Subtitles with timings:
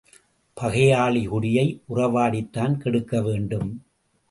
[0.57, 3.85] பகையாளி குடியை உறவாடித்தான் கெடுக்க வேண்டும்.